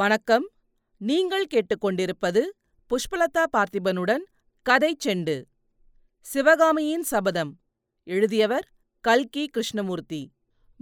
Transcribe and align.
வணக்கம். 0.00 0.50
நீங்கள் 0.96 1.46
கேட்டுக்கொண்டிருப்பது 1.54 2.40
புஷ்பலதா 2.90 3.44
பார்த்திபனுடன் 3.56 4.20
கதை 4.62 4.96
செண்டு. 5.04 5.44
சிவகாமியின் 6.20 7.02
சபதம். 7.02 7.58
எழுதியவர் 8.02 8.68
கல்கி 9.00 9.46
கிருஷ்ணமூர்த்தி. 9.46 10.32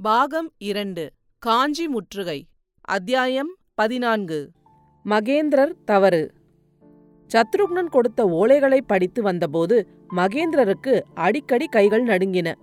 பாகம் 0.03 0.53
இரண்டு. 0.59 1.13
காஞ்சி 1.39 1.89
முற்றுகை. 1.89 2.49
அத்தியாயம் 2.81 3.57
பதினான்கு. 3.75 4.51
மகேந்திரர் 5.05 5.73
தவறு. 5.85 6.33
சத்ருக்னன் 7.29 7.89
கொடுத்த 7.89 8.25
ஓலைகளை 8.25 8.81
படித்து 8.87 9.23
வந்தபோது 9.23 9.89
மகேந்திரருக்கு 10.17 11.01
அடிக்கடி 11.15 11.67
கைகள் 11.67 12.05
நடுங்கின. 12.05 12.55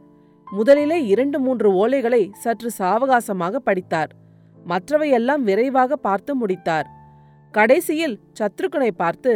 முதலிலே 0.51 1.05
இரண்டு 1.05 1.39
மூன்று 1.39 1.87
ஓலைகளை 1.87 2.33
சற்று 2.33 2.71
சாவகாசமாக 2.77 3.55
படித்தார். 3.55 4.23
மற்றவையெல்லாம் 4.67 5.43
விரைவாக 5.49 5.95
பார்த்து 5.95 6.31
முடித்தார். 6.35 6.87
கடைசியில் 7.53 8.15
சத்ருக்னை 8.39 8.91
பார்த்து 9.01 9.33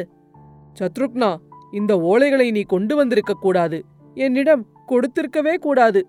சத்ருக்னா 0.79 1.29
இந்த 1.71 1.93
ஓலைகளை 2.11 2.47
நீ 2.51 2.61
கொண்டு 2.73 2.93
வந்திருக்க 2.95 3.33
கூடாது. 3.33 3.79
என்னிடம் 4.17 4.63
கொடுத்திருக்கவே 4.87 5.55
கூடாது 5.65 6.01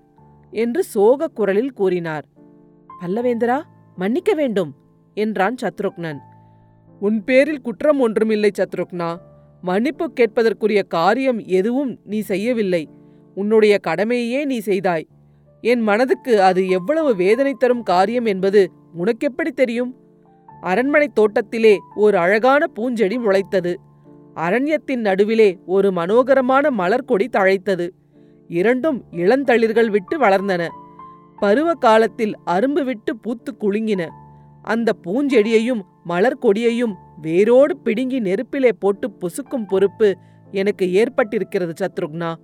என்று 0.53 0.83
சோக 0.85 1.29
குரலில் 1.29 1.73
கூறினார். 1.73 2.25
பல்லவேந்திரா 3.01 3.59
மன்னிக்க 3.97 4.31
வேண்டும் 4.35 4.71
என்றான் 5.17 5.57
சத்ருக்னன். 5.63 6.21
உன் 7.01 7.19
பேரில் 7.25 7.65
குற்றம் 7.67 8.01
ஒன்றுமில்லை 8.01 8.51
சத்ருக்னா. 8.59 9.11
மன்னிப்பு 9.63 10.07
கேட்பதற்குரிய 10.19 10.81
காரியம் 10.89 11.41
எதுவும் 11.59 11.93
நீ 12.05 12.19
செய்யவில்லை. 12.21 12.83
உன்னுடைய 13.37 13.75
கடமையே 13.79 14.41
நீ 14.45 14.59
செய்தாய். 14.59 15.07
என் 15.65 15.81
மனதுக்கு 15.81 16.35
அது 16.43 16.61
எவ்வளவு 16.69 17.11
வேதனை 17.15 17.53
தரும் 17.55 17.83
காரியம் 17.83 18.25
என்பது 18.25 18.63
உனக்கெப்படி 18.99 19.51
தெரியும்? 19.55 19.97
அரண்மனை 20.61 21.09
தோட்டத்திலே 21.09 21.79
ஒரு 21.95 22.19
அழகான 22.19 22.67
பூஞ்செடி 22.77 23.17
முளைத்தது. 23.19 23.75
அரண்யத்தின் 24.35 25.01
நடுவிலே 25.01 25.59
ஒரு 25.67 25.91
மனோகரமான 25.91 26.71
மலர்கொடி 26.71 27.29
தழைத்தது. 27.37 27.89
இரண்டும் 28.49 29.05
இளந்தளிர்கள் 29.11 29.91
விட்டு 29.91 30.19
வளர்ந்தன. 30.19 30.69
பருவ 31.37 31.75
காலத்தில் 31.75 32.37
அரும்பு 32.47 32.85
விட்டு 32.85 33.17
பூத்து 33.17 33.57
குலுங்கின. 33.61 34.09
அந்த 34.63 34.93
பூஞ்செடியையும் 35.07 35.83
மலர்கொடியையும் 36.09 36.95
வேரோடு 37.21 37.77
பிடுங்கி 37.77 38.21
நெருப்பிலே 38.21 38.73
போட்டு 38.73 39.11
புசுக்கும் 39.21 39.67
பொறுப்பு 39.69 40.17
எனக்கு 40.51 40.87
ஏற்பட்டிருக்கிறது 40.87 41.73
சத்ருக்னா. 41.81 42.35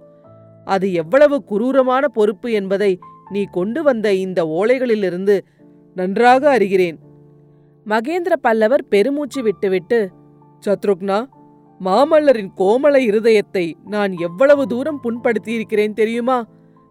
அது 0.65 0.93
எவ்வளவு 0.93 1.45
குரூரமான 1.51 2.09
பொறுப்பு 2.09 2.53
என்பதை 2.53 2.99
நீ 3.31 3.45
கொண்டு 3.45 3.83
வந்த 3.83 4.15
இந்த 4.15 4.45
ஓலைகளிலிருந்து 4.45 5.41
நன்றாக 5.97 6.59
அறிகிறேன். 6.59 6.99
மகேந்திர 7.87 8.35
பல்லவர் 8.41 8.85
பெருமூச்சு 8.89 9.43
விட்டுவிட்டு 9.43 9.99
சத்ருக்னா 10.67 11.19
மாமல்லரின் 11.81 12.51
கோமள 12.57 12.95
இருதயத்தை 13.09 13.73
நான் 13.85 14.13
எவ்வளவு 14.17 14.67
தூரம் 14.67 15.01
புண்படுத்தியிருக்கிறேன் 15.03 15.93
தெரியுமா? 15.93 16.39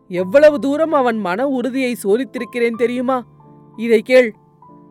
எவ்வளவு 0.08 0.60
தூரம் 0.60 0.92
அவன் 0.92 1.18
மன 1.18 1.48
உறுதியை 1.48 1.96
சோதித்திருக்கிறேன் 2.04 2.78
தெரியுமா? 2.78 3.18
இதை 3.78 4.02
கேள் 4.02 4.30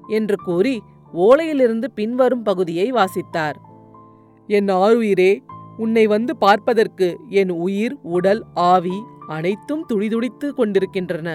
என்று 0.09 0.37
கூறி 0.45 0.83
ஓலையிலிருந்து 1.15 1.89
பின்வரும் 1.95 2.43
பகுதியை 2.43 2.93
வாசித்தார். 2.93 3.59
என் 4.49 4.71
ஆருயிரே 4.85 5.33
உன்னை 5.77 6.07
வந்து 6.07 6.37
பார்ப்பதற்கு 6.37 7.09
என் 7.29 7.51
உயிர் 7.51 7.95
உடல் 8.03 8.43
ஆவி 8.55 8.99
அனைத்தும் 9.29 9.85
துடிதுடித்து 9.87 10.55
கொண்டிருக்கின்றன. 10.55 11.29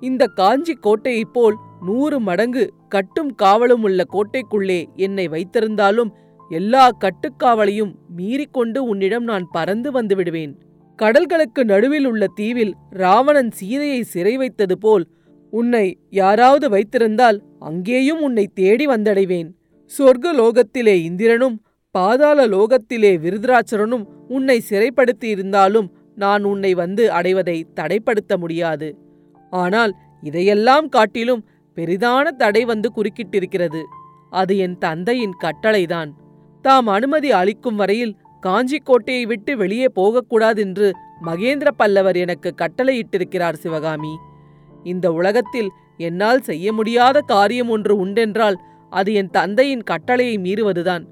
இந்த 0.00 0.26
காஞ்சி 0.26 0.74
கோட்டையைப் 0.86 1.32
போல் 1.32 1.56
நூறு 1.80 2.20
மடங்கு 2.20 2.64
கட்டும் 2.88 3.30
காவலும் 3.42 3.82
உள்ள 3.82 4.04
கோட்டைக்குள்ளே 4.12 4.80
என்னை 4.96 5.26
வைத்திருந்தாலும் 5.28 6.10
எல்லா 6.50 6.88
கட்டுக்காவலையும் 7.04 7.92
மீறிக்கொண்டு 8.16 8.78
உன்னிடம் 8.92 9.24
நான் 9.24 9.46
பறந்து 9.52 9.92
வந்து 9.92 10.14
விடுவேன். 10.16 10.52
கடல்களுக்கு 10.98 11.62
நடுவில் 11.64 12.06
உள்ள 12.06 12.26
தீவில் 12.34 12.72
ராவணன் 12.90 13.50
சீதையை 13.50 14.00
சிறை 14.02 14.36
வைத்தது 14.36 14.78
போல் 14.78 15.04
உன்னை 15.52 15.86
யாராவது 16.10 16.66
வைத்திருந்தால் 16.68 17.38
அங்கேயும் 17.58 18.20
உன்னை 18.20 18.44
தேடி 18.54 18.86
வந்தடைவேன். 18.86 19.48
சொர்க்க 19.98 20.32
லோகத்திலே 20.32 20.96
இந்திரனும் 21.02 21.56
பாதாள 21.94 22.40
லோகத்திலே 22.46 23.12
விருதராச்சரனும் 23.18 24.04
உன்னை 24.28 24.62
சிறைப்படுத்தியிருந்தாலும் 24.70 25.88
நான் 26.14 26.42
உன்னை 26.42 26.74
வந்து 26.74 27.04
அடைவதை 27.12 27.66
தடைப்படுத்த 27.74 28.36
முடியாது. 28.36 28.88
ஆனால் 29.52 29.92
இதையெல்லாம் 30.22 30.88
காட்டிலும் 30.88 31.42
பெரிதான 31.76 32.28
தடை 32.28 32.64
வந்து 32.64 32.92
குறுக்கிட்டிருக்கிறது. 32.96 33.82
அது 34.30 34.58
என் 34.58 34.78
தந்தையின் 34.78 35.36
கட்டளைதான். 35.44 36.10
தாம் 36.62 36.86
அனுமதி 36.86 37.32
அளிக்கும் 37.32 37.76
வரையில் 37.76 38.16
காஞ்சி 38.40 38.78
கோட்டையை 38.78 39.26
விட்டு 39.26 39.56
வெளியே 39.56 39.86
போகக்கூடாதென்று 39.96 40.90
மகேந்திர 41.24 41.68
பல்லவர் 41.76 42.16
எனக்கு 42.16 42.54
கட்டளையிட்டிருக்கிறார் 42.56 43.52
சிவகாமி. 43.52 44.16
இந்த 44.84 45.12
உலகத்தில் 45.12 45.70
என்னால் 45.96 46.40
செய்ய 46.40 46.72
முடியாத 46.72 47.20
காரியம் 47.20 47.68
ஒன்று 47.68 48.06
உண்டென்றால் 48.06 48.54
அது 48.90 49.14
என் 49.14 49.30
தந்தையின் 49.30 49.82
கட்டளையை 49.82 50.38
மீறுவதுதான். 50.38 51.04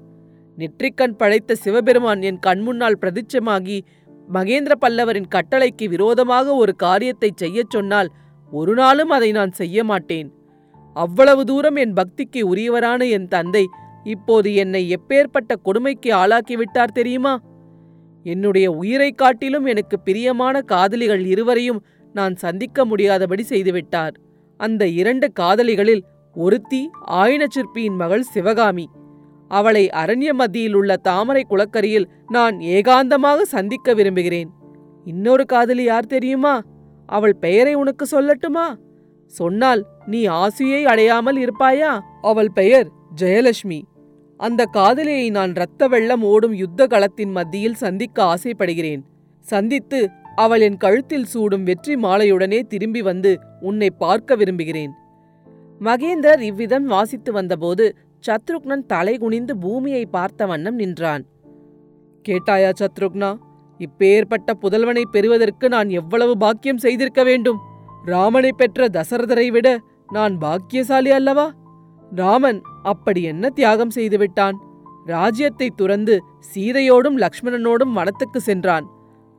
நெற்றிக்கண் 0.57 1.17
படைத்த 1.17 1.55
சிவபெருமான் 1.55 2.21
என் 2.21 2.39
கண்முன்னால் 2.47 2.99
பிரதிச்சமாகி 3.01 3.79
மகேந்திர 4.33 4.71
பல்லவரின் 4.85 5.29
கட்டளைக்கு 5.35 5.85
விரோதமாக 5.87 6.53
ஒரு 6.53 6.75
காரியத்தை 6.75 7.33
செய்யச் 7.35 7.69
சொன்னால் 7.69 8.09
ஒரு 8.51 8.73
நாளும் 8.73 9.09
அதை 9.09 9.31
நான் 9.31 9.51
செய்ய 9.51 9.83
மாட்டேன். 9.83 10.33
அவ்வளவு 10.93 11.45
தூரம் 11.45 11.75
என் 11.75 11.93
பக்திக்கு 11.93 12.37
உரியவரான 12.37 13.09
என் 13.09 13.27
தந்தை 13.27 13.67
இப்போது 14.03 14.55
என்னை 14.55 14.95
எப்பேற்பட்ட 14.95 15.55
கொடுமைக்கு 15.63 16.15
ஆளாக்கிவிட்டார் 16.15 16.93
தெரியுமா? 16.93 17.39
என்னுடைய 18.23 18.71
உயிரை 18.71 19.11
காட்டிலும் 19.11 19.65
எனக்கு 19.65 19.99
பிரியமான 19.99 20.61
காதலிகள் 20.61 21.25
இருவரையும் 21.25 21.85
நான் 22.13 22.35
சந்திக்க 22.35 22.85
முடியாதபடி 22.85 23.43
செய்துவிட்டார். 23.49 24.15
அந்த 24.57 24.87
இரண்டு 24.87 25.31
காதலிகளில் 25.31 26.03
ஒருத்தி 26.33 26.89
ஆயினச்சிற்பியின் 27.11 27.95
மகள் 27.95 28.21
சிவகாமி. 28.21 28.89
அவளை 29.47 29.89
அரண்ய 29.89 30.33
மத்தியில் 30.33 30.73
உள்ள 30.73 30.97
தாமரை 30.97 31.45
குளக்கரியில் 31.49 32.09
நான் 32.27 32.57
ஏகாந்தமாக 32.57 33.41
சந்திக்க 33.41 33.93
விரும்புகிறேன். 33.93 34.49
இன்னொரு 35.03 35.45
காதலி 35.45 35.83
யார் 35.83 36.05
தெரியுமா? 36.05 36.61
அவள் 37.05 37.35
பெயரை 37.35 37.73
உனக்கு 37.73 38.07
சொல்லட்டுமா? 38.11 38.75
சொன்னால் 39.33 39.81
நீ 40.05 40.21
ஆசியை 40.41 40.81
அடையாமல் 40.85 41.37
இருப்பாயா? 41.37 41.91
அவள் 42.21 42.51
பெயர் 42.51 42.87
ஜெயலட்சுமி. 43.21 43.79
அந்த 44.39 44.61
காதலியை 44.65 45.27
நான் 45.29 45.53
இரத்த 45.55 45.87
வெள்ளம் 45.87 46.23
ஓடும் 46.23 46.53
யுத்த 46.53 46.87
களத்தின் 46.87 47.31
மத்தியில் 47.31 47.81
சந்திக்க 47.83 48.17
ஆசைப்படுகிறேன். 48.23 49.01
சந்தித்து 49.45 49.99
அவள் 50.35 50.61
என் 50.61 50.77
கழுத்தில் 50.77 51.25
சூடும் 51.25 51.63
வெற்றி 51.63 51.93
மாலையுடனே 51.95 52.59
திரும்பி 52.67 53.01
வந்து 53.01 53.31
உன்னை 53.59 53.89
பார்க்க 54.03 54.35
விரும்புகிறேன். 54.35 54.93
மகேந்தர் 55.81 56.41
இவ்விதம் 56.41 56.85
வாசித்து 56.85 57.31
வந்தபோது 57.31 57.85
சத்ருக்னன் 58.23 58.85
தலை 58.85 59.15
குனிந்து 59.17 59.53
பூமியை 59.57 60.03
பார்த்த 60.05 60.47
வண்ணம் 60.47 60.75
நின்றான். 60.75 61.23
கேட்டாயா 62.25 62.71
சத்ருக்னா 62.81 63.29
இப்பேற்பட்ட 63.79 64.53
புதல்வனை 64.53 65.03
பெறுவதற்கு 65.11 65.65
நான் 65.69 65.89
எவ்வளவு 65.99 66.33
பாக்கியம் 66.37 66.81
செய்திருக்க 66.85 67.23
வேண்டும்? 67.23 67.59
ராமனை 68.05 68.53
பெற்ற 68.53 68.87
தசரதரை 68.87 69.47
விட 69.47 69.81
நான் 70.11 70.37
பாக்கியசாலி 70.37 71.11
அல்லவா? 71.11 71.53
ராமன் 72.15 72.61
அப்படி 72.83 73.23
என்ன 73.23 73.49
தியாகம் 73.49 73.89
செய்துவிட்டான் 73.95 74.57
ராஜ்யத்தை 75.05 75.69
துறந்து 75.75 76.23
சீதையோடும் 76.55 77.17
லக்ஷ்மணனோடும் 77.17 77.93
வனத்துக்கு 77.93 78.41
சென்றான். 78.41 78.89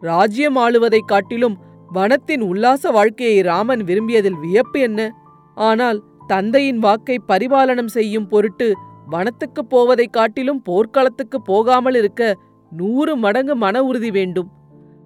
ராஜ்யம் 0.00 0.56
ஆளுவதைக் 0.56 1.04
காட்டிலும் 1.06 1.59
வனத்தின் 1.94 2.41
உல்லாச 2.41 2.91
வாழ்க்கையை 2.91 3.41
ராமன் 3.41 3.84
விரும்பியதில் 3.84 4.41
வியப்பு 4.41 4.81
என்ன? 4.81 5.15
ஆனால் 5.54 6.03
தந்தையின் 6.27 6.78
வாக்கை 6.78 7.21
பரிபாலனம் 7.28 7.87
செய்யும் 7.87 8.27
பொருட்டு 8.27 8.75
வனத்துக்குப் 9.10 9.69
போவதைக் 9.69 10.12
காட்டிலும் 10.12 10.63
போர்க்களத்துக்கு 10.63 11.42
போகாமல் 11.42 11.95
இருக்க 11.95 12.36
நூறு 12.71 13.16
மடங்கு 13.16 13.56
மன 13.56 13.83
உறுதி 13.83 14.10
வேண்டும். 14.10 14.51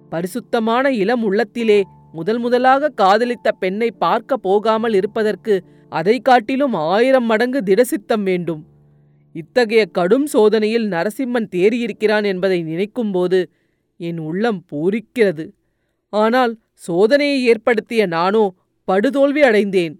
பரிசுத்தமான 0.09 0.91
இளம் 0.91 1.23
உள்ளத்திலே 1.23 1.83
முதல் 2.17 2.39
முதலாக 2.39 2.91
காதலித்த 3.01 3.47
பெண்ணை 3.61 3.89
பார்க்க 4.03 4.37
போகாமல் 4.47 4.95
இருப்பதற்கு 4.99 5.55
அதை 5.91 6.15
காட்டிலும் 6.19 6.75
ஆயிரம் 6.93 7.27
மடங்கு 7.31 7.59
திடசித்தம் 7.69 8.25
வேண்டும். 8.29 8.61
இத்தகைய 9.35 9.81
கடும் 9.97 10.27
சோதனையில் 10.33 10.87
நரசிம்மன் 10.87 11.47
தேறியிருக்கிறான் 11.55 12.25
என்பதை 12.31 12.59
நினைக்கும்போது 12.63 13.39
என் 13.99 14.19
உள்ளம் 14.19 14.61
பூரிக்கிறது. 14.71 15.45
ஆனால் 16.13 16.53
சோதனையை 16.87 17.39
ஏற்படுத்திய 17.51 18.01
நானோ 18.15 18.45
படுதோல்வி 18.87 19.41
அடைந்தேன். 19.49 19.93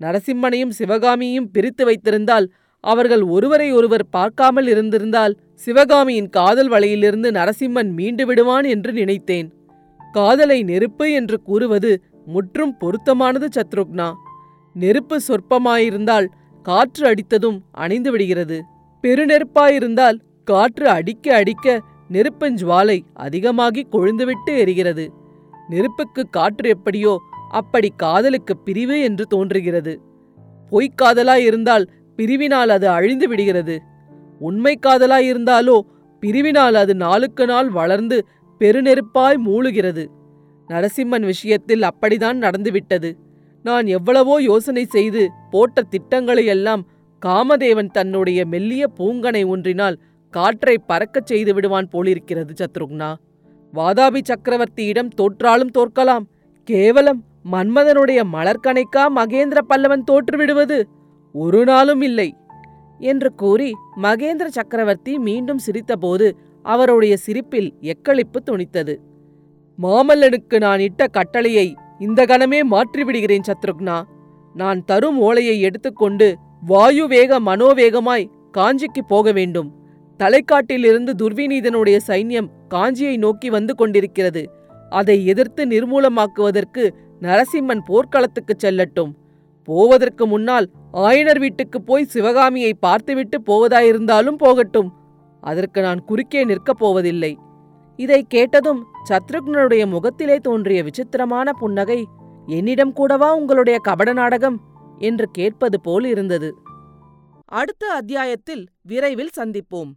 நரசிம்மனையும் 0.00 0.74
சிவகாமியையும் 0.78 1.50
பிரித்து 1.54 1.84
வைத்திருந்தால் 1.88 2.46
அவர்கள் 2.84 3.24
ஒருவரை 3.36 3.70
ஒருவர் 3.78 4.04
பார்க்காமல் 4.16 4.68
இருந்திருந்தால் 4.74 5.34
சிவகாமியின் 5.64 6.30
காதல் 6.36 6.70
வலையிலிருந்து 6.74 7.30
நரசிம்மன் 7.38 7.90
மீண்டு 7.98 8.24
விடுவான் 8.28 8.66
என்று 8.74 8.92
நினைத்தேன். 9.00 9.48
காதலை 10.12 10.62
நெருப்பு 10.62 11.12
என்று 11.12 11.42
கூறுவது 11.42 12.02
முற்றும் 12.26 12.76
பொருத்தமானது 12.76 13.48
சத்ருக்னா. 13.56 14.12
நெருப்பு 14.72 15.20
சொற்பமாயிருந்தால் 15.28 16.26
காற்று 16.62 17.04
அடித்ததும் 17.10 17.58
அணைந்து 17.70 18.10
விடுகிறது. 18.10 18.62
பெருநெருப்பாயிருந்தால் 19.02 20.18
காற்று 20.44 20.88
அடிக்க 20.88 21.34
அடிக்க 21.34 21.80
நெருப்பஞ்சுவாலை 22.12 23.00
அதிகமாகி 23.14 23.86
கொழுந்துவிட்டு 23.92 24.52
எரிகிறது. 24.62 25.08
நெருப்புக்கு 25.68 26.28
காற்று 26.30 26.68
எப்படியோ 26.68 27.20
அப்படி 27.50 27.92
காதலுக்கு 27.96 28.56
பிரிவு 28.56 29.00
என்று 29.00 29.26
தோன்றுகிறது. 29.26 30.00
பொய்க்காதலாயிருந்தால் 30.70 31.86
பிரிவினால் 32.16 32.70
அது 32.76 32.88
அழிந்து 32.88 33.28
விடுகிறது. 33.28 33.82
உண்மை 34.38 34.78
காதலாயிருந்தாலோ 34.86 35.80
பிரிவினால் 36.22 36.72
அது 36.72 36.94
நாளுக்கு 36.94 37.46
நாள் 37.46 37.68
வளர்ந்து 37.70 38.26
பெருநெருப்பாய் 38.60 39.38
மூழுகிறது. 39.46 40.06
நரசிம்மன் 40.68 41.24
விஷயத்தில் 41.24 41.80
அப்படிதான் 41.80 42.36
நடந்துவிட்டது. 42.36 43.18
நான் 43.62 43.86
எவ்வளவோ 43.86 44.42
யோசனை 44.42 44.84
செய்து 44.84 45.30
போட்ட 45.50 45.82
திட்டங்களை 45.82 46.44
எல்லாம் 46.46 46.86
காமதேவன் 47.26 47.90
தன்னுடைய 47.90 48.46
மெல்லிய 48.46 48.86
பூங்கனை 48.98 49.46
ஒன்றினால் 49.46 49.98
காற்றை 50.30 50.76
பறக்கச் 50.88 51.26
செய்து 51.26 51.54
விடுவான் 51.54 51.88
போலிருக்கிறது 51.88 52.54
சத்ருக்னா. 52.60 53.14
வாதாபி 53.74 54.20
சக்கரவர்த்தியிடம் 54.24 55.10
தோற்றாலும் 55.14 55.70
தோற்கலாம். 55.78 56.24
கேவலம் 56.64 57.24
மன்மதனுடைய 57.52 58.22
மலர்கணைக்கா 58.32 59.06
மகேந்திர 59.16 59.58
பல்லவன் 59.68 60.02
தோற்றுவிடுவது? 60.10 60.82
ஒரு 61.32 61.64
நாளும் 61.64 62.00
இல்லை. 62.00 62.34
என்று 62.98 63.34
கூறி 63.34 63.72
மகேந்திர 64.02 64.46
சக்கரவர்த்தி 64.46 65.18
மீண்டும் 65.18 65.58
சிரித்தபோது 65.58 66.36
அவருடைய 66.62 67.16
சிரிப்பில் 67.16 67.74
எக்களிப்பு 67.80 68.38
துணித்தது. 68.46 68.96
மாமல்லனுக்கு 69.82 70.60
நான் 70.60 70.80
இட்ட 70.80 71.06
கட்டளையை 71.06 71.74
இந்த 71.98 72.24
கணமே 72.24 72.60
மாற்றிவிடுகிறேன் 72.70 73.42
சத்ருக்னா. 73.46 74.02
நான் 74.54 74.84
தரும் 74.84 75.18
ஓலையை 75.18 75.60
எடுத்துக்கொண்டு 75.60 76.36
வாயு 76.66 77.08
வேக 77.08 77.40
மனோவேகமாய் 77.40 78.30
காஞ்சிக்கு 78.56 79.02
போக 79.06 79.32
வேண்டும். 79.32 79.74
தலைக்காட்டிலிருந்து 80.18 81.12
துர்விநீதனுடைய 81.22 81.98
சைன்யம் 82.06 82.48
காஞ்சியை 82.70 83.18
நோக்கி 83.18 83.50
வந்து 83.50 83.74
கொண்டிருக்கிறது. 83.74 84.50
அதை 84.90 85.26
எதிர்த்து 85.26 85.64
நிர்மூலமாக்குவதற்கு 85.64 86.90
நரசிம்மன் 87.20 87.80
போர்க்களத்துக்குச் 87.88 88.64
செல்லட்டும். 88.64 89.12
போவதற்கு 89.64 90.26
முன்னால் 90.26 90.70
ஆயனர் 90.92 91.38
வீட்டுக்கு 91.38 91.82
போய் 91.82 92.04
சிவகாமியை 92.04 92.74
பார்த்துவிட்டு 92.74 93.40
போவதாயிருந்தாலும் 93.46 94.36
போகட்டும் 94.36 94.92
அதற்கு 95.40 95.80
நான் 95.80 96.04
குறுக்கே 96.04 96.44
நிற்கப் 96.44 96.78
போவதில்லை. 96.78 97.38
இதை 97.96 98.22
கேட்டதும் 98.22 98.86
சத்ருக்னனுடைய 99.08 99.86
முகத்திலே 99.86 100.36
தோன்றிய 100.36 100.82
விசித்திரமான 100.82 101.52
புன்னகை 101.52 102.06
என்னிடம் 102.46 102.92
கூடவா 102.92 103.34
உங்களுடைய 103.34 103.78
கபட 103.82 104.12
நாடகம்? 104.12 104.68
என்று 104.98 105.30
கேட்பது 105.30 105.80
போல் 105.80 106.04
இருந்தது. 106.04 106.54
அடுத்த 107.44 107.92
அத்தியாயத்தில் 107.92 108.68
விரைவில் 108.82 109.30
சந்திப்போம். 109.36 109.92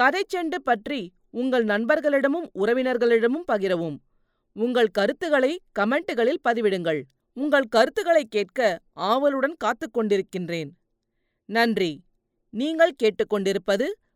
கதைச்செண்டு 0.00 0.58
பற்றி 0.64 1.12
உங்கள் 1.30 1.64
நண்பர்களிடமும் 1.64 2.50
உறவினர்களிடமும் 2.54 3.44
பகிரவும். 3.52 3.96
உங்கள் 4.52 4.88
கருத்துக்களை 4.88 5.60
கமெண்ட்டுகளில் 5.78 6.40
பதிவிடுங்கள். 6.48 7.02
உங்கள் 7.32 7.64
கருத்துக்களை 7.64 8.24
கேட்க 8.24 8.80
ஆவலுடன் 8.92 9.54
காத்துக் 9.58 9.98
கொண்டிருக்கின்றேன். 9.98 10.70
நன்றி. 11.44 12.04
நீங்கள் 12.50 12.94
கேட்டுக்கொண்டிருப்பது 13.02 13.84